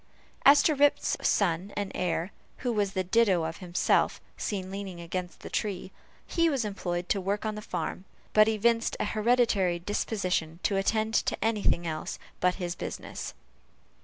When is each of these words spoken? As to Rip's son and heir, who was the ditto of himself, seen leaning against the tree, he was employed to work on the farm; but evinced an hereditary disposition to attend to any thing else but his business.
As 0.45 0.63
to 0.63 0.73
Rip's 0.73 1.15
son 1.21 1.73
and 1.77 1.91
heir, 1.93 2.31
who 2.65 2.73
was 2.73 2.93
the 2.93 3.03
ditto 3.03 3.43
of 3.43 3.57
himself, 3.57 4.19
seen 4.35 4.71
leaning 4.71 4.99
against 4.99 5.41
the 5.41 5.49
tree, 5.51 5.91
he 6.25 6.49
was 6.49 6.65
employed 6.65 7.07
to 7.09 7.21
work 7.21 7.45
on 7.45 7.53
the 7.53 7.61
farm; 7.61 8.05
but 8.33 8.47
evinced 8.47 8.97
an 8.99 9.05
hereditary 9.05 9.77
disposition 9.77 10.59
to 10.63 10.75
attend 10.75 11.13
to 11.13 11.37
any 11.45 11.61
thing 11.61 11.85
else 11.85 12.17
but 12.39 12.55
his 12.55 12.73
business. 12.73 13.35